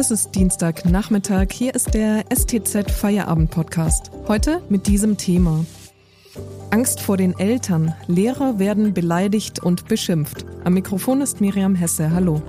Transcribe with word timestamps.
Es 0.00 0.12
ist 0.12 0.36
Dienstagnachmittag. 0.36 1.48
Hier 1.50 1.74
ist 1.74 1.92
der 1.92 2.24
STZ 2.32 2.88
Feierabend 2.88 3.50
Podcast. 3.50 4.12
Heute 4.28 4.62
mit 4.68 4.86
diesem 4.86 5.16
Thema. 5.16 5.66
Angst 6.70 7.00
vor 7.00 7.16
den 7.16 7.36
Eltern. 7.36 7.92
Lehrer 8.06 8.60
werden 8.60 8.94
beleidigt 8.94 9.58
und 9.60 9.88
beschimpft. 9.88 10.46
Am 10.62 10.74
Mikrofon 10.74 11.20
ist 11.20 11.40
Miriam 11.40 11.74
Hesse. 11.74 12.12
Hallo. 12.12 12.40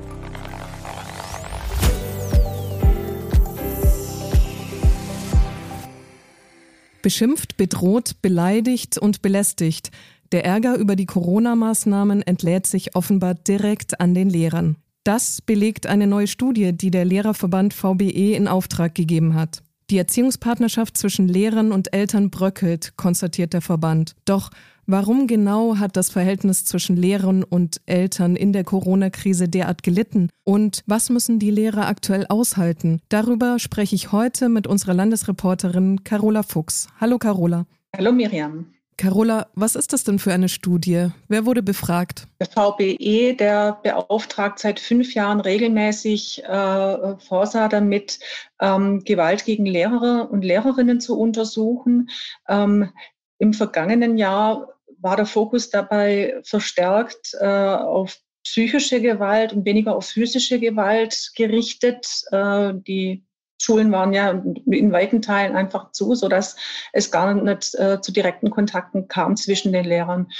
Beschimpft, 7.02 7.58
bedroht, 7.58 8.22
beleidigt 8.22 9.00
und 9.00 9.24
belästigt. 9.24 9.90
Der 10.32 10.46
Ärger 10.46 10.76
über 10.76 10.96
die 10.96 11.08
Corona-Maßnahmen 11.08 12.22
entlädt 12.22 12.68
sich 12.68 12.96
offenbar 12.96 13.34
direkt 13.34 14.00
an 14.00 14.14
den 14.14 14.30
Lehrern. 14.30 14.76
Das 15.10 15.42
belegt 15.42 15.88
eine 15.88 16.06
neue 16.06 16.28
Studie, 16.28 16.72
die 16.72 16.92
der 16.92 17.04
Lehrerverband 17.04 17.74
VBE 17.74 18.36
in 18.36 18.48
Auftrag 18.48 18.94
gegeben 18.94 19.34
hat. 19.34 19.64
Die 19.90 19.98
Erziehungspartnerschaft 19.98 20.96
zwischen 20.96 21.28
Lehrern 21.28 21.72
und 21.72 21.96
Eltern 21.96 22.30
bröckelt, 22.30 22.94
konstatiert 22.96 23.54
der 23.54 23.62
Verband. 23.62 24.16
Doch 24.26 24.52
warum 24.86 25.26
genau 25.26 25.78
hat 25.78 25.98
das 25.98 26.12
Verhältnis 26.12 26.64
zwischen 26.64 26.96
Lehrern 26.96 27.44
und 27.44 27.82
Eltern 27.88 28.36
in 28.36 28.54
der 28.54 28.64
Corona-Krise 28.64 29.50
derart 29.50 29.82
gelitten? 29.82 30.30
Und 30.44 30.84
was 30.86 31.10
müssen 31.10 31.40
die 31.40 31.50
Lehrer 31.50 31.88
aktuell 31.88 32.28
aushalten? 32.30 33.02
Darüber 33.10 33.58
spreche 33.58 33.96
ich 33.96 34.12
heute 34.12 34.48
mit 34.48 34.68
unserer 34.68 34.94
Landesreporterin 34.94 36.04
Carola 36.04 36.44
Fuchs. 36.44 36.88
Hallo 37.02 37.18
Carola. 37.18 37.66
Hallo 37.98 38.12
Miriam. 38.12 38.68
Carola, 39.00 39.48
was 39.56 39.78
ist 39.78 39.94
das 39.94 40.04
denn 40.04 40.20
für 40.20 40.34
eine 40.34 40.50
Studie? 40.50 41.08
Wer 41.30 41.46
wurde 41.46 41.64
befragt? 41.64 42.28
Der 42.42 42.48
VBE, 42.48 43.34
der 43.34 43.80
beauftragt 43.82 44.60
seit 44.60 44.78
fünf 44.78 45.14
Jahren 45.14 45.40
regelmäßig 45.40 46.44
äh, 46.44 47.18
Forsa 47.18 47.70
damit, 47.70 48.20
ähm, 48.60 49.02
Gewalt 49.06 49.46
gegen 49.46 49.66
Lehrer 49.66 50.28
und 50.30 50.44
Lehrerinnen 50.44 51.00
zu 51.00 51.18
untersuchen. 51.18 52.10
Ähm, 52.50 52.92
Im 53.38 53.54
vergangenen 53.54 54.18
Jahr 54.18 54.68
war 54.98 55.16
der 55.16 55.26
Fokus 55.26 55.70
dabei 55.70 56.36
verstärkt 56.44 57.38
äh, 57.40 57.46
auf 57.46 58.20
psychische 58.44 59.00
Gewalt 59.00 59.54
und 59.54 59.64
weniger 59.64 59.96
auf 59.96 60.08
physische 60.08 60.60
Gewalt 60.60 61.32
gerichtet. 61.38 62.06
Äh, 62.32 62.74
die 62.86 63.24
Schulen 63.62 63.92
waren 63.92 64.14
ja 64.14 64.42
in 64.66 64.92
weiten 64.92 65.22
Teilen 65.22 65.56
einfach 65.56 65.92
zu, 65.92 66.16
so 66.16 66.30
dass 66.30 66.56
es 66.94 67.12
gar 67.12 67.34
nicht 67.34 67.76
äh, 67.76 68.02
zu 68.02 68.12
direkten 68.12 68.50
Kontakten 68.50 69.08
kam 69.08 69.36
zwischen 69.36 69.74
den 69.74 69.86
Lehrern. 69.86 70.32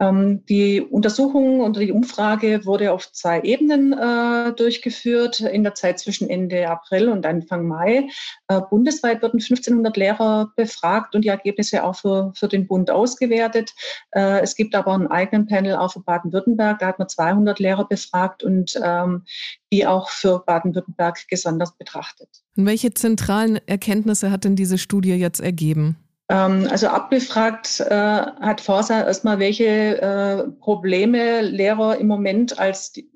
Ähm, 0.00 0.44
die 0.46 0.80
Untersuchung 0.80 1.60
oder 1.60 1.80
die 1.80 1.92
Umfrage 1.92 2.64
wurde 2.64 2.92
auf 2.92 3.12
zwei 3.12 3.40
Ebenen 3.40 3.92
äh, 3.92 4.52
durchgeführt 4.52 5.40
in 5.40 5.64
der 5.64 5.74
Zeit 5.74 5.98
zwischen 5.98 6.30
Ende 6.30 6.68
April 6.68 7.08
und 7.08 7.26
Anfang 7.26 7.66
Mai. 7.66 8.08
Äh, 8.48 8.60
bundesweit 8.70 9.22
wurden 9.22 9.40
1500 9.40 9.96
Lehrer 9.96 10.52
befragt 10.56 11.14
und 11.14 11.22
die 11.22 11.28
Ergebnisse 11.28 11.82
auch 11.82 11.96
für, 11.96 12.32
für 12.36 12.48
den 12.48 12.66
Bund 12.66 12.90
ausgewertet. 12.90 13.72
Äh, 14.12 14.40
es 14.40 14.54
gibt 14.54 14.74
aber 14.74 14.94
einen 14.94 15.08
eigenen 15.08 15.46
Panel 15.46 15.76
auch 15.76 15.92
für 15.92 16.00
Baden-Württemberg. 16.00 16.78
Da 16.78 16.86
hat 16.86 16.98
man 16.98 17.08
200 17.08 17.58
Lehrer 17.58 17.88
befragt 17.88 18.42
und 18.44 18.78
ähm, 18.82 19.24
die 19.72 19.86
auch 19.86 20.10
für 20.10 20.44
Baden-Württemberg 20.46 21.18
besonders 21.28 21.76
betrachtet. 21.76 22.28
Und 22.56 22.66
welche 22.66 22.94
zentralen 22.94 23.58
Erkenntnisse 23.66 24.30
hat 24.30 24.44
denn 24.44 24.56
diese 24.56 24.78
Studie 24.78 25.14
jetzt 25.14 25.40
ergeben? 25.40 25.96
Ähm, 26.28 26.68
also 26.70 26.88
abgefragt 26.88 27.80
äh, 27.80 27.94
hat 27.94 28.60
Forsa 28.60 29.02
erstmal, 29.02 29.38
welche 29.38 30.00
äh, 30.00 30.48
Probleme 30.60 31.40
Lehrer 31.40 31.98
im 31.98 32.06
Moment 32.06 32.58
als 32.58 32.92
die, 32.92 33.08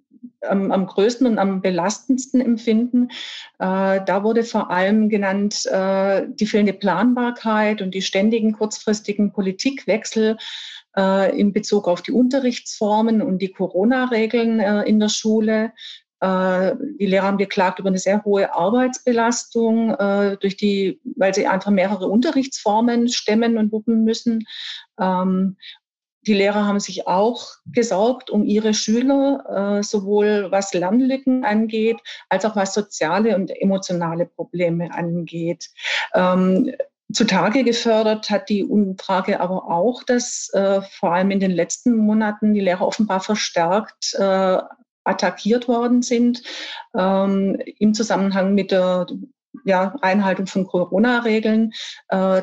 am, 0.49 0.73
am, 0.73 0.87
größten 0.87 1.27
und 1.27 1.39
am 1.39 1.61
belastendsten 1.61 2.41
empfinden. 2.41 3.09
Äh, 3.59 4.01
da 4.05 4.25
wurde 4.25 4.45
vor 4.45 4.71
allem 4.71 5.09
genannt 5.09 5.67
äh, 5.67 6.27
die 6.29 6.47
fehlende 6.47 6.73
Planbarkeit 6.73 7.83
und 7.83 7.93
die 7.95 8.03
ständigen 8.03 8.53
kurzfristigen 8.53 9.33
Politikwechsel 9.33 10.37
äh, 10.97 11.39
in 11.39 11.53
Bezug 11.53 11.89
auf 11.89 12.03
die 12.03 12.13
Unterrichtsformen 12.13 13.23
und 13.23 13.41
die 13.41 13.53
Corona-Regeln 13.53 14.61
äh, 14.61 14.83
in 14.83 15.01
der 15.01 15.09
Schule. 15.09 15.73
Äh, 16.23 16.77
die 17.01 17.07
Lehrer 17.07 17.27
haben 17.27 17.39
geklagt 17.39 17.81
über 17.81 17.89
eine 17.89 17.99
sehr 17.99 18.25
hohe 18.25 18.55
Arbeitsbelastung, 18.55 19.91
äh, 19.91 20.37
durch 20.37 20.57
die, 20.57 21.01
weil 21.17 21.35
sie 21.35 21.49
einfach 21.49 21.73
mehrere 21.73 22.07
Unterrichtsformen 22.07 23.09
stemmen 23.09 23.59
und 23.59 23.73
wuppen 23.73 24.05
müssen. 24.05 24.47
Ähm, 25.01 25.57
die 26.25 26.35
Lehrer 26.35 26.65
haben 26.65 26.79
sich 26.79 27.09
auch 27.09 27.49
gesorgt 27.67 28.31
um 28.31 28.45
ihre 28.45 28.73
Schüler, 28.73 29.81
äh, 29.81 29.83
sowohl 29.83 30.47
was 30.53 30.73
Lernlücken 30.73 31.45
angeht, 31.45 31.99
als 32.29 32.45
auch 32.45 32.55
was 32.55 32.73
soziale 32.73 33.35
und 33.35 33.51
emotionale 33.51 34.27
Probleme 34.27 34.95
angeht. 34.95 35.71
Ähm, 36.15 36.73
zutage 37.13 37.65
gefördert 37.65 38.31
hat 38.31 38.49
die 38.49 38.63
Umfrage 38.63 39.41
aber 39.41 39.69
auch, 39.69 40.05
dass 40.05 40.51
äh, 40.55 40.83
vor 40.83 41.15
allem 41.15 41.33
in 41.33 41.41
den 41.41 41.51
letzten 41.51 41.97
Monaten 41.97 42.55
die 42.55 42.61
Lehrer 42.61 42.87
offenbar 42.87 43.19
verstärkt 43.19 44.15
äh, 44.15 44.59
attackiert 45.05 45.69
worden 45.69 46.03
sind 46.03 46.43
ähm, 46.97 47.59
im 47.79 47.95
Zusammenhang 47.95 48.55
mit 48.55 48.71
der 48.71 49.07
ja, 49.65 49.95
Einhaltung 50.01 50.47
von 50.47 50.67
Corona-Regeln. 50.67 51.73
Äh, 52.09 52.43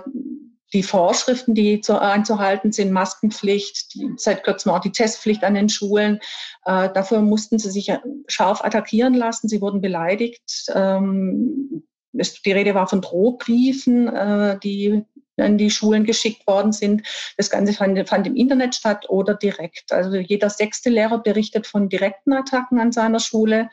die 0.73 0.83
Vorschriften, 0.83 1.55
die 1.55 1.81
zu, 1.81 1.99
einzuhalten 1.99 2.71
sind, 2.71 2.91
Maskenpflicht, 2.91 3.95
die, 3.95 4.11
seit 4.17 4.43
kurzem 4.43 4.71
auch 4.71 4.79
die 4.79 4.91
Testpflicht 4.91 5.43
an 5.43 5.55
den 5.55 5.69
Schulen. 5.69 6.19
Äh, 6.65 6.89
dafür 6.93 7.21
mussten 7.21 7.57
sie 7.57 7.71
sich 7.71 7.91
scharf 8.27 8.63
attackieren 8.63 9.15
lassen. 9.15 9.49
Sie 9.49 9.61
wurden 9.61 9.81
beleidigt. 9.81 10.67
Ähm, 10.73 11.83
es, 12.13 12.41
die 12.41 12.51
Rede 12.51 12.75
war 12.75 12.87
von 12.87 13.01
Drohbriefen, 13.01 14.07
äh, 14.07 14.59
die 14.59 15.03
an 15.41 15.57
die 15.57 15.69
Schulen 15.69 16.05
geschickt 16.05 16.45
worden 16.47 16.71
sind. 16.71 17.03
Das 17.37 17.49
Ganze 17.49 17.73
fand, 17.73 18.07
fand, 18.07 18.27
im 18.27 18.35
Internet 18.35 18.75
statt 18.75 19.09
oder 19.09 19.35
direkt. 19.35 19.91
Also 19.91 20.17
jeder 20.17 20.49
sechste 20.49 20.89
Lehrer 20.89 21.19
berichtet 21.19 21.67
von 21.67 21.89
direkten 21.89 22.33
Attacken 22.33 22.79
an 22.79 22.91
seiner 22.91 23.19
Schule 23.19 23.69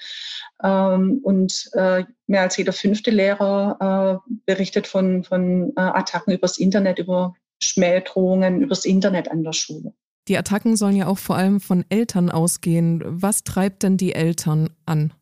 ähm, 0.62 1.20
und 1.22 1.70
äh, 1.72 2.04
mehr 2.26 2.42
als 2.42 2.56
jeder 2.56 2.72
fünfte 2.72 3.10
Lehrer 3.10 4.22
äh, 4.26 4.32
berichtet 4.46 4.86
von, 4.86 5.24
von 5.24 5.72
äh, 5.76 5.80
Attacken 5.80 6.32
übers 6.32 6.58
Internet, 6.58 6.98
über 6.98 7.34
Schmähdrohungen 7.62 8.62
übers 8.62 8.84
Internet 8.84 9.30
an 9.30 9.42
der 9.42 9.52
Schule. 9.52 9.92
Die 10.28 10.36
Attacken 10.36 10.76
sollen 10.76 10.96
ja 10.96 11.06
auch 11.06 11.18
vor 11.18 11.36
allem 11.36 11.60
von 11.60 11.84
Eltern 11.88 12.30
ausgehen. 12.30 13.02
Was 13.06 13.44
treibt 13.44 13.82
denn 13.82 13.96
die 13.96 14.12
Eltern 14.12 14.70
an? 14.84 15.12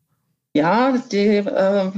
Ja, 0.55 0.97
die 1.11 1.35
äh, 1.35 1.91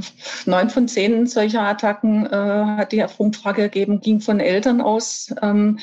neun 0.44 0.68
von 0.68 0.88
zehn 0.88 1.28
solcher 1.28 1.62
Attacken 1.62 2.26
äh, 2.26 2.30
hat 2.76 2.90
die 2.90 3.06
Umfrage 3.16 3.62
gegeben, 3.62 4.00
ging 4.00 4.20
von 4.20 4.40
Eltern 4.40 4.80
aus. 4.80 5.32
Ähm, 5.40 5.78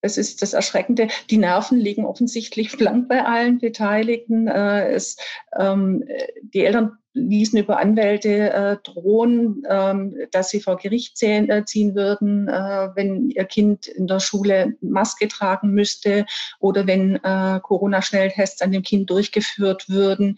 es 0.00 0.16
ist 0.16 0.40
das 0.40 0.52
Erschreckende. 0.52 1.08
Die 1.28 1.38
Nerven 1.38 1.76
liegen 1.76 2.04
offensichtlich 2.04 2.70
blank 2.78 3.08
bei 3.08 3.24
allen 3.24 3.58
Beteiligten. 3.58 4.46
Äh, 4.46 4.92
es, 4.92 5.16
ähm, 5.58 6.04
die 6.42 6.64
Eltern 6.64 6.98
ließen 7.12 7.58
über 7.58 7.78
Anwälte 7.78 8.52
äh, 8.52 8.76
drohen, 8.84 9.62
ähm, 9.68 10.14
dass 10.30 10.50
sie 10.50 10.60
vor 10.60 10.76
Gericht 10.76 11.16
ziehen, 11.16 11.50
äh, 11.50 11.64
ziehen 11.64 11.94
würden, 11.94 12.48
äh, 12.48 12.88
wenn 12.94 13.30
ihr 13.30 13.44
Kind 13.44 13.88
in 13.88 14.06
der 14.06 14.20
Schule 14.20 14.74
Maske 14.80 15.26
tragen 15.28 15.70
müsste 15.70 16.26
oder 16.60 16.86
wenn 16.86 17.16
äh, 17.16 17.60
Corona-Schnelltests 17.62 18.62
an 18.62 18.72
dem 18.72 18.82
Kind 18.82 19.10
durchgeführt 19.10 19.88
würden. 19.88 20.36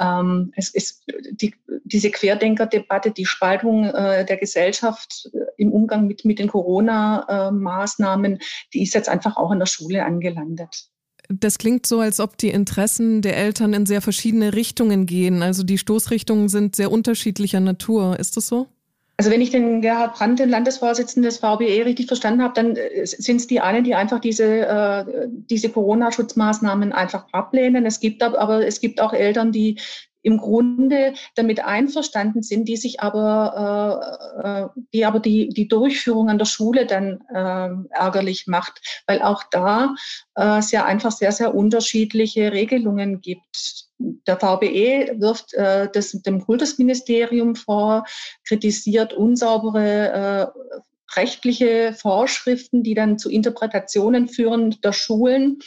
Ähm, 0.00 0.52
es 0.56 0.70
ist 0.74 1.04
die, 1.32 1.54
diese 1.84 2.10
Querdenker-Debatte, 2.10 3.10
die 3.10 3.26
Spaltung 3.26 3.84
äh, 3.84 4.24
der 4.24 4.36
Gesellschaft 4.38 5.30
äh, 5.34 5.38
im 5.58 5.72
Umgang 5.72 6.06
mit, 6.06 6.24
mit 6.24 6.38
den 6.38 6.48
Corona-Maßnahmen, 6.48 8.38
die 8.72 8.82
ist 8.82 8.94
jetzt 8.94 9.08
einfach 9.08 9.36
auch 9.36 9.52
in 9.52 9.58
der 9.58 9.66
Schule 9.66 10.04
angelandet. 10.04 10.88
Das 11.28 11.58
klingt 11.58 11.86
so, 11.86 12.00
als 12.00 12.20
ob 12.20 12.36
die 12.36 12.50
Interessen 12.50 13.22
der 13.22 13.36
Eltern 13.36 13.72
in 13.72 13.86
sehr 13.86 14.02
verschiedene 14.02 14.54
Richtungen 14.54 15.06
gehen. 15.06 15.42
Also 15.42 15.62
die 15.62 15.78
Stoßrichtungen 15.78 16.48
sind 16.48 16.76
sehr 16.76 16.92
unterschiedlicher 16.92 17.60
Natur. 17.60 18.18
Ist 18.18 18.36
das 18.36 18.46
so? 18.46 18.68
Also 19.16 19.30
wenn 19.30 19.40
ich 19.40 19.50
den 19.50 19.80
Gerhard 19.80 20.16
Brandt, 20.16 20.40
den 20.40 20.48
Landesvorsitzenden 20.48 21.30
des 21.30 21.38
VBE, 21.38 21.84
richtig 21.84 22.08
verstanden 22.08 22.42
habe, 22.42 22.54
dann 22.54 22.76
äh, 22.76 23.06
sind 23.06 23.36
es 23.36 23.46
die 23.46 23.60
einen, 23.60 23.84
die 23.84 23.94
einfach 23.94 24.20
diese, 24.20 24.66
äh, 24.66 25.28
diese 25.28 25.68
Corona-Schutzmaßnahmen 25.68 26.92
einfach 26.92 27.26
ablehnen. 27.32 27.86
Es 27.86 28.00
gibt 28.00 28.22
aber, 28.22 28.66
es 28.66 28.80
gibt 28.80 29.00
auch 29.00 29.12
Eltern, 29.12 29.52
die 29.52 29.78
im 30.24 30.38
Grunde 30.38 31.12
damit 31.36 31.64
einverstanden 31.64 32.42
sind, 32.42 32.66
die 32.66 32.76
sich 32.76 33.00
aber, 33.00 34.40
äh, 34.42 34.48
äh, 34.48 34.82
die 34.92 35.04
aber 35.04 35.20
die, 35.20 35.50
die 35.50 35.68
Durchführung 35.68 36.30
an 36.30 36.38
der 36.38 36.46
Schule 36.46 36.86
dann 36.86 37.20
äh, 37.32 37.96
ärgerlich 37.96 38.46
macht, 38.46 38.80
weil 39.06 39.22
auch 39.22 39.44
da 39.50 39.94
äh, 40.34 40.58
es 40.58 40.72
ja 40.72 40.84
einfach 40.84 41.12
sehr, 41.12 41.30
sehr 41.30 41.54
unterschiedliche 41.54 42.52
Regelungen 42.52 43.20
gibt. 43.20 43.84
Der 43.98 44.38
VBE 44.38 45.20
wirft 45.20 45.52
äh, 45.54 45.88
das 45.92 46.12
dem 46.12 46.40
Kultusministerium 46.40 47.54
vor, 47.54 48.04
kritisiert 48.46 49.12
unsaubere 49.12 50.52
äh, 50.56 50.80
rechtliche 51.16 51.92
Vorschriften, 51.92 52.82
die 52.82 52.94
dann 52.94 53.18
zu 53.18 53.30
Interpretationen 53.30 54.26
führen 54.26 54.80
der 54.82 54.92
Schulen. 54.92 55.58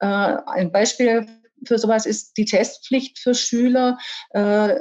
Äh, 0.00 0.06
ein 0.06 0.72
Beispiel 0.72 1.26
für 1.64 1.78
sowas 1.78 2.06
ist 2.06 2.36
die 2.36 2.44
Testpflicht 2.44 3.18
für 3.18 3.34
Schüler. 3.34 3.98
Äh, 4.30 4.74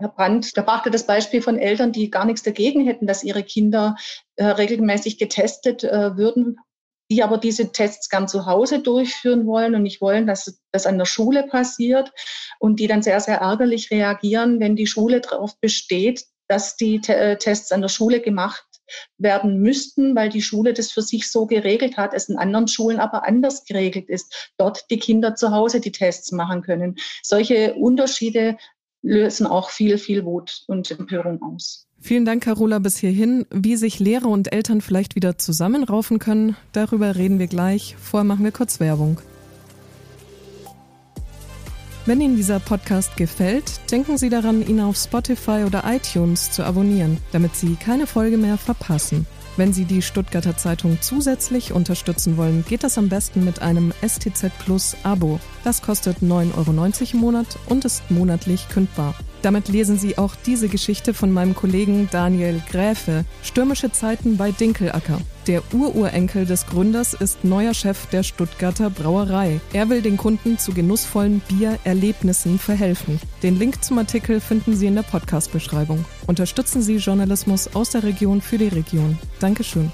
Herr 0.00 0.08
Brandt, 0.14 0.56
da 0.56 0.62
brachte 0.62 0.90
das 0.90 1.06
Beispiel 1.06 1.42
von 1.42 1.58
Eltern, 1.58 1.90
die 1.90 2.10
gar 2.10 2.24
nichts 2.24 2.42
dagegen 2.42 2.84
hätten, 2.86 3.06
dass 3.06 3.24
ihre 3.24 3.42
Kinder 3.42 3.96
äh, 4.36 4.44
regelmäßig 4.44 5.18
getestet 5.18 5.82
äh, 5.82 6.16
würden, 6.16 6.56
die 7.10 7.22
aber 7.22 7.38
diese 7.38 7.72
Tests 7.72 8.08
gern 8.08 8.28
zu 8.28 8.46
Hause 8.46 8.80
durchführen 8.80 9.46
wollen 9.46 9.74
und 9.74 9.82
nicht 9.82 10.00
wollen, 10.00 10.26
dass 10.26 10.60
das 10.72 10.86
an 10.86 10.98
der 10.98 11.06
Schule 11.06 11.44
passiert 11.44 12.12
und 12.60 12.78
die 12.78 12.86
dann 12.86 13.02
sehr, 13.02 13.18
sehr 13.20 13.38
ärgerlich 13.38 13.90
reagieren, 13.90 14.60
wenn 14.60 14.76
die 14.76 14.86
Schule 14.86 15.20
darauf 15.20 15.58
besteht, 15.60 16.26
dass 16.48 16.76
die 16.76 17.00
äh, 17.08 17.36
Tests 17.36 17.72
an 17.72 17.82
der 17.82 17.88
Schule 17.88 18.20
gemacht 18.20 18.67
werden 19.18 19.58
müssten, 19.60 20.14
weil 20.14 20.28
die 20.28 20.42
Schule 20.42 20.72
das 20.72 20.92
für 20.92 21.02
sich 21.02 21.30
so 21.30 21.46
geregelt 21.46 21.96
hat, 21.96 22.14
es 22.14 22.28
in 22.28 22.36
anderen 22.36 22.68
Schulen 22.68 23.00
aber 23.00 23.26
anders 23.26 23.64
geregelt 23.64 24.08
ist, 24.08 24.52
dort 24.56 24.90
die 24.90 24.98
Kinder 24.98 25.34
zu 25.34 25.50
Hause 25.50 25.80
die 25.80 25.92
Tests 25.92 26.32
machen 26.32 26.62
können. 26.62 26.96
Solche 27.22 27.74
Unterschiede 27.74 28.56
lösen 29.02 29.46
auch 29.46 29.70
viel, 29.70 29.98
viel 29.98 30.24
Wut 30.24 30.64
und 30.66 30.90
Empörung 30.90 31.40
aus. 31.42 31.86
Vielen 32.00 32.24
Dank, 32.24 32.44
Carola, 32.44 32.78
bis 32.78 32.98
hierhin. 32.98 33.46
Wie 33.50 33.76
sich 33.76 33.98
Lehrer 33.98 34.28
und 34.28 34.52
Eltern 34.52 34.80
vielleicht 34.80 35.16
wieder 35.16 35.38
zusammenraufen 35.38 36.18
können, 36.18 36.56
darüber 36.72 37.16
reden 37.16 37.38
wir 37.38 37.48
gleich. 37.48 37.96
Vorher 37.98 38.24
machen 38.24 38.44
wir 38.44 38.52
kurz 38.52 38.78
Werbung. 38.78 39.18
Wenn 42.08 42.22
Ihnen 42.22 42.36
dieser 42.36 42.58
Podcast 42.58 43.18
gefällt, 43.18 43.82
denken 43.92 44.16
Sie 44.16 44.30
daran, 44.30 44.66
ihn 44.66 44.80
auf 44.80 44.96
Spotify 44.96 45.64
oder 45.66 45.84
iTunes 45.86 46.50
zu 46.50 46.64
abonnieren, 46.64 47.18
damit 47.32 47.54
Sie 47.54 47.76
keine 47.76 48.06
Folge 48.06 48.38
mehr 48.38 48.56
verpassen. 48.56 49.26
Wenn 49.58 49.74
Sie 49.74 49.84
die 49.84 50.00
Stuttgarter 50.00 50.56
Zeitung 50.56 50.96
zusätzlich 51.02 51.74
unterstützen 51.74 52.38
wollen, 52.38 52.64
geht 52.66 52.82
das 52.82 52.96
am 52.96 53.10
besten 53.10 53.44
mit 53.44 53.60
einem 53.60 53.92
STZ 54.00 54.50
Plus 54.64 54.96
Abo. 55.02 55.38
Das 55.64 55.82
kostet 55.82 56.18
9,90 56.18 56.54
Euro 56.56 57.12
im 57.12 57.18
Monat 57.18 57.58
und 57.66 57.84
ist 57.84 58.10
monatlich 58.10 58.68
kündbar. 58.68 59.14
Damit 59.42 59.68
lesen 59.68 59.98
Sie 59.98 60.18
auch 60.18 60.34
diese 60.34 60.68
Geschichte 60.68 61.14
von 61.14 61.30
meinem 61.30 61.54
Kollegen 61.54 62.08
Daniel 62.10 62.60
Gräfe. 62.70 63.24
Stürmische 63.42 63.92
Zeiten 63.92 64.36
bei 64.36 64.50
Dinkelacker. 64.50 65.20
Der 65.46 65.62
Ururenkel 65.72 66.44
des 66.44 66.66
Gründers 66.66 67.14
ist 67.14 67.44
neuer 67.44 67.72
Chef 67.72 68.06
der 68.06 68.22
Stuttgarter 68.24 68.90
Brauerei. 68.90 69.60
Er 69.72 69.88
will 69.88 70.02
den 70.02 70.16
Kunden 70.16 70.58
zu 70.58 70.72
genussvollen 70.72 71.40
Biererlebnissen 71.48 72.58
verhelfen. 72.58 73.20
Den 73.42 73.58
Link 73.58 73.84
zum 73.84 73.98
Artikel 73.98 74.40
finden 74.40 74.76
Sie 74.76 74.86
in 74.86 74.96
der 74.96 75.02
Podcast-Beschreibung. 75.02 76.04
Unterstützen 76.26 76.82
Sie 76.82 76.96
Journalismus 76.96 77.74
aus 77.74 77.90
der 77.90 78.02
Region 78.02 78.40
für 78.40 78.58
die 78.58 78.68
Region. 78.68 79.18
Dankeschön. 79.38 79.92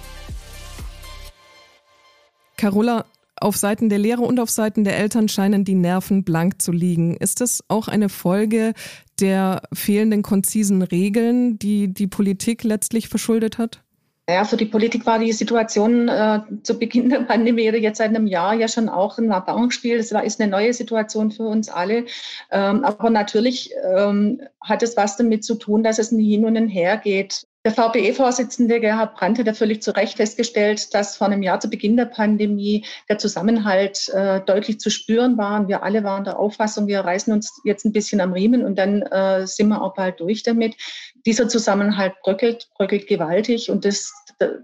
Carola, 2.56 3.04
auf 3.44 3.56
Seiten 3.56 3.88
der 3.88 3.98
Lehrer 3.98 4.22
und 4.22 4.40
auf 4.40 4.50
Seiten 4.50 4.84
der 4.84 4.96
Eltern 4.96 5.28
scheinen 5.28 5.64
die 5.64 5.74
Nerven 5.74 6.24
blank 6.24 6.62
zu 6.62 6.72
liegen. 6.72 7.16
Ist 7.16 7.40
das 7.40 7.62
auch 7.68 7.88
eine 7.88 8.08
Folge 8.08 8.72
der 9.20 9.62
fehlenden 9.72 10.22
konzisen 10.22 10.82
Regeln, 10.82 11.58
die 11.58 11.92
die 11.92 12.06
Politik 12.06 12.64
letztlich 12.64 13.08
verschuldet 13.08 13.58
hat? 13.58 13.82
Ja, 14.26 14.46
für 14.46 14.56
die 14.56 14.64
Politik 14.64 15.04
war 15.04 15.18
die 15.18 15.32
Situation 15.32 16.08
äh, 16.08 16.40
zu 16.62 16.78
Beginn 16.78 17.10
der 17.10 17.20
Pandemie 17.20 17.68
oder 17.68 17.76
jetzt 17.76 17.98
seit 17.98 18.08
einem 18.08 18.26
Jahr 18.26 18.54
ja 18.54 18.68
schon 18.68 18.88
auch 18.88 19.18
ein 19.18 19.30
Erfahrungsspiel. 19.30 19.98
Das 19.98 20.14
war, 20.14 20.24
ist 20.24 20.40
eine 20.40 20.50
neue 20.50 20.72
Situation 20.72 21.30
für 21.30 21.42
uns 21.42 21.68
alle. 21.68 22.06
Ähm, 22.50 22.82
aber 22.84 23.10
natürlich 23.10 23.70
ähm, 23.94 24.40
hat 24.62 24.82
es 24.82 24.96
was 24.96 25.18
damit 25.18 25.44
zu 25.44 25.56
tun, 25.56 25.82
dass 25.82 25.98
es 25.98 26.10
ein 26.10 26.18
Hin 26.18 26.46
und 26.46 26.68
Her 26.68 26.96
geht. 26.96 27.44
Der 27.66 27.72
VBE-Vorsitzende 27.72 28.78
Gerhard 28.78 29.14
Brandt 29.14 29.38
hat 29.38 29.46
ja 29.46 29.54
völlig 29.54 29.82
zu 29.82 29.96
Recht 29.96 30.18
festgestellt, 30.18 30.92
dass 30.92 31.16
vor 31.16 31.28
einem 31.28 31.42
Jahr 31.42 31.60
zu 31.60 31.70
Beginn 31.70 31.96
der 31.96 32.04
Pandemie 32.04 32.84
der 33.08 33.16
Zusammenhalt 33.16 34.10
äh, 34.10 34.42
deutlich 34.42 34.80
zu 34.80 34.90
spüren 34.90 35.38
war. 35.38 35.58
Und 35.58 35.68
wir 35.68 35.82
alle 35.82 36.04
waren 36.04 36.24
der 36.24 36.38
Auffassung, 36.38 36.86
wir 36.86 37.00
reißen 37.00 37.32
uns 37.32 37.62
jetzt 37.64 37.86
ein 37.86 37.92
bisschen 37.92 38.20
am 38.20 38.34
Riemen 38.34 38.66
und 38.66 38.76
dann 38.76 39.00
äh, 39.00 39.46
sind 39.46 39.68
wir 39.68 39.80
auch 39.80 39.94
bald 39.94 40.20
durch 40.20 40.42
damit. 40.42 40.76
Dieser 41.24 41.48
Zusammenhalt 41.48 42.12
bröckelt, 42.22 42.68
bröckelt 42.76 43.06
gewaltig 43.06 43.70
und 43.70 43.86
das, 43.86 44.12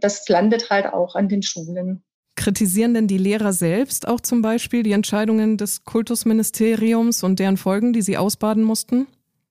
das 0.00 0.28
landet 0.28 0.68
halt 0.68 0.84
auch 0.84 1.14
an 1.14 1.30
den 1.30 1.42
Schulen. 1.42 2.02
Kritisieren 2.36 2.92
denn 2.92 3.06
die 3.06 3.18
Lehrer 3.18 3.54
selbst 3.54 4.06
auch 4.08 4.20
zum 4.20 4.42
Beispiel 4.42 4.82
die 4.82 4.92
Entscheidungen 4.92 5.56
des 5.56 5.84
Kultusministeriums 5.84 7.22
und 7.22 7.38
deren 7.38 7.56
Folgen, 7.56 7.94
die 7.94 8.02
sie 8.02 8.18
ausbaden 8.18 8.62
mussten? 8.62 9.06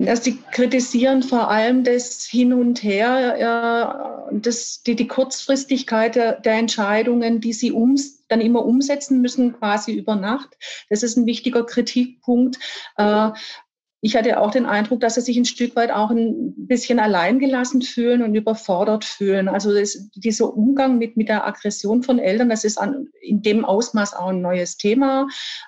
Also 0.07 0.23
sie 0.23 0.37
kritisieren 0.51 1.23
vor 1.23 1.49
allem 1.49 1.83
das 1.83 2.23
Hin 2.25 2.53
und 2.53 2.81
Her, 2.83 4.29
äh, 4.31 4.35
das, 4.39 4.81
die, 4.83 4.95
die 4.95 5.07
Kurzfristigkeit 5.07 6.15
der, 6.15 6.39
der 6.39 6.53
Entscheidungen, 6.53 7.41
die 7.41 7.51
sie 7.51 7.73
um, 7.73 7.95
dann 8.29 8.39
immer 8.39 8.65
umsetzen 8.65 9.19
müssen, 9.21 9.53
quasi 9.53 9.93
über 9.93 10.15
Nacht. 10.15 10.57
Das 10.89 11.03
ist 11.03 11.17
ein 11.17 11.25
wichtiger 11.25 11.65
Kritikpunkt. 11.65 12.59
Äh, 12.95 13.31
ich 14.01 14.15
hatte 14.15 14.39
auch 14.39 14.51
den 14.51 14.65
Eindruck, 14.65 15.01
dass 15.01 15.15
sie 15.15 15.21
sich 15.21 15.35
ein 15.37 15.45
Stück 15.45 15.75
weit 15.75 15.91
auch 15.91 16.09
ein 16.09 16.53
bisschen 16.55 16.99
alleingelassen 16.99 17.81
fühlen 17.81 18.23
und 18.23 18.33
überfordert 18.33 19.03
fühlen. 19.03 19.49
Also 19.49 19.73
das, 19.73 20.09
dieser 20.15 20.53
Umgang 20.53 20.97
mit, 20.97 21.17
mit 21.17 21.27
der 21.27 21.45
Aggression 21.45 22.01
von 22.01 22.17
Eltern, 22.17 22.47
das 22.47 22.63
ist 22.63 22.77
an, 22.77 23.09
in 23.21 23.41
dem 23.41 23.65
Ausmaß 23.65 24.13
auch 24.13 24.29
ein 24.29 24.41
neues 24.41 24.77
Thema. 24.77 25.27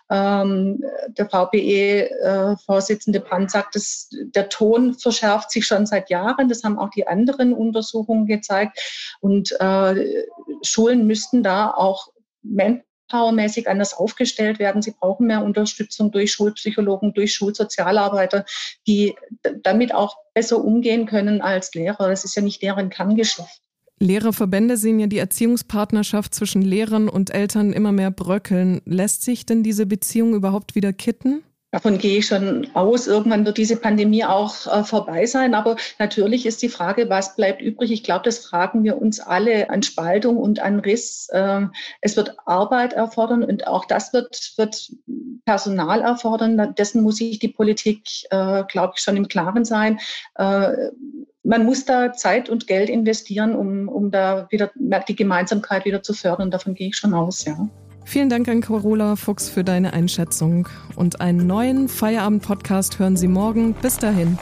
Ähm, 0.10 0.82
der 1.10 1.30
VPE-Vorsitzende 1.30 3.20
äh, 3.20 3.22
Brandt 3.22 3.52
sagt, 3.52 3.76
dass 3.76 4.10
der 4.12 4.48
Ton 4.48 4.94
verschärft 4.94 5.52
sich 5.52 5.66
schon 5.66 5.86
seit 5.86 6.10
Jahren. 6.10 6.48
Das 6.48 6.64
haben 6.64 6.80
auch 6.80 6.90
die 6.90 7.08
anderen 7.08 7.52
Untersuchungen 7.54 8.28
gezeigt. 8.28 8.80
Und 9.20 9.52
äh, 9.60 10.24
Schulen 10.62 11.06
müssten 11.06 11.44
da 11.44 11.70
auch 11.70 12.08
powermäßig 13.12 13.68
anders 13.68 13.94
aufgestellt 13.94 14.58
werden. 14.58 14.82
Sie 14.82 14.92
brauchen 14.92 15.28
mehr 15.28 15.44
Unterstützung 15.44 16.12
durch 16.12 16.32
Schulpsychologen, 16.32 17.14
durch 17.14 17.34
Schulsozialarbeiter, 17.34 18.46
die 18.88 19.14
damit 19.64 19.94
auch 19.94 20.16
besser 20.34 20.64
umgehen 20.64 21.06
können 21.06 21.42
als 21.42 21.74
Lehrer. 21.74 22.08
Das 22.08 22.24
ist 22.24 22.36
ja 22.36 22.42
nicht 22.42 22.62
deren 22.62 22.90
Kerngeschäft. 22.90 23.62
Lehrerverbände 24.00 24.78
sehen 24.78 25.00
ja 25.00 25.06
die 25.06 25.20
Erziehungspartnerschaft 25.20 26.34
zwischen 26.34 26.64
Lehrern 26.64 27.08
und 27.08 27.30
Eltern 27.30 27.72
immer 27.72 27.92
mehr 27.92 28.10
bröckeln. 28.10 28.82
Lässt 28.86 29.22
sich 29.22 29.46
denn 29.46 29.62
diese 29.62 29.86
Beziehung 29.86 30.34
überhaupt 30.34 30.74
wieder 30.74 30.92
kitten? 30.92 31.44
Davon 31.72 31.98
gehe 31.98 32.18
ich 32.18 32.28
schon 32.28 32.68
aus. 32.74 33.08
Irgendwann 33.08 33.46
wird 33.46 33.58
diese 33.58 33.78
Pandemie 33.78 34.26
auch 34.26 34.68
äh, 34.68 34.84
vorbei 34.84 35.26
sein. 35.26 35.56
Aber 35.56 35.78
natürlich 36.00 36.46
ist 36.46 36.62
die 36.62 36.68
Frage, 36.68 37.10
was 37.10 37.38
bleibt 37.38 37.62
übrig? 37.62 37.92
Ich 37.92 38.04
glaube, 38.04 38.26
das 38.26 38.40
fragen 38.40 38.84
wir 38.84 39.02
uns 39.02 39.22
alle 39.22 39.70
an 39.70 39.82
Spaltung 39.82 40.36
und 40.36 40.60
an 40.60 40.80
Riss. 40.80 41.30
Äh, 41.32 41.62
es 42.02 42.18
wird 42.18 42.36
Arbeit 42.46 42.92
erfordern 42.92 43.46
und 43.46 43.68
auch 43.68 43.86
das 43.86 44.12
wird, 44.12 44.52
wird 44.58 44.92
Personal 45.46 46.02
erfordern. 46.02 46.76
Dessen 46.76 47.04
muss 47.04 47.18
sich 47.18 47.40
die 47.40 47.48
Politik, 47.48 48.02
äh, 48.32 48.64
glaube 48.66 48.94
ich, 48.98 49.02
schon 49.02 49.16
im 49.16 49.30
Klaren 49.30 49.64
sein. 49.64 49.98
Äh, 50.36 50.74
man 51.44 51.66
muss 51.66 51.86
da 51.86 52.12
Zeit 52.12 52.50
und 52.50 52.68
Geld 52.68 52.90
investieren, 52.90 53.56
um, 53.56 53.88
um 53.88 54.12
da 54.12 54.48
wieder 54.52 54.72
die 55.08 55.16
Gemeinsamkeit 55.16 55.86
wieder 55.86 56.04
zu 56.04 56.14
fördern. 56.14 56.52
Davon 56.52 56.76
gehe 56.76 56.90
ich 56.90 56.98
schon 56.98 57.14
aus, 57.14 57.46
ja. 57.46 57.70
Vielen 58.12 58.28
Dank 58.28 58.50
an 58.50 58.60
Carola 58.60 59.16
Fuchs 59.16 59.48
für 59.48 59.64
deine 59.64 59.94
Einschätzung. 59.94 60.68
Und 60.98 61.22
einen 61.22 61.48
neuen 61.48 61.88
Feierabend-Podcast 61.88 63.00
hören 63.00 63.16
Sie 63.16 63.30
morgen. 63.30 63.74
Bis 63.82 64.00
dahin. 64.00 64.38